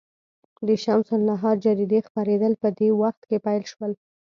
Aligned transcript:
د 0.67 0.69
شمس 0.83 1.07
النهار 1.17 1.55
جریدې 1.65 1.99
خپرېدل 2.07 2.53
په 2.61 2.67
دې 2.79 2.89
وخت 3.01 3.21
کې 3.29 3.37
پیل 3.45 3.63
شول. 3.71 3.91